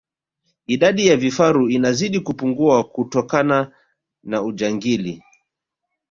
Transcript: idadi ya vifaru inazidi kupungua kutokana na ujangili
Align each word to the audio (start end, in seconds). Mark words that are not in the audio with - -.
idadi 0.67 1.07
ya 1.07 1.17
vifaru 1.17 1.69
inazidi 1.69 2.19
kupungua 2.19 2.83
kutokana 2.83 3.71
na 4.23 4.41
ujangili 4.43 5.23